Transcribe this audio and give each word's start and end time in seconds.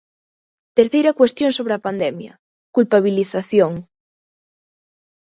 Terceira 0.77 1.11
cuestión 1.19 1.51
sobre 1.57 1.73
a 1.75 1.83
pandemia: 1.87 2.33
culpabilización. 2.75 3.71